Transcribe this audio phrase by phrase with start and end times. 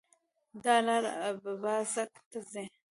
[0.63, 2.63] دا لار اببازک ته ځي